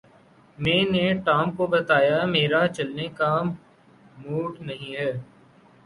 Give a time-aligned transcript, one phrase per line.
[0.57, 5.11] میں نے ٹام کو بتایا میرا چلنے کا موڈ نہیں ہے